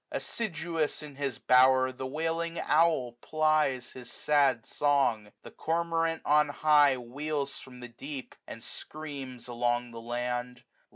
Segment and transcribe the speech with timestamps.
[0.11, 5.31] As^siduous, in his bower, the wailing owl piies his sad song.
[5.43, 10.63] The cormorant on high 144 Wheels from the deep, and screams along the land.